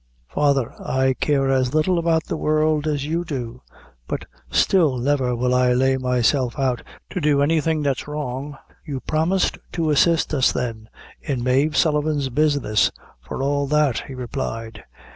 [0.29, 3.61] "Father, I care as little about the world as you do;
[4.07, 6.81] but still never will I lay myself out
[7.11, 10.89] to do anything that's wrong." "You promised to assist us then
[11.21, 12.89] in Mave Sullivan's business,
[13.21, 14.83] for all that," he replied.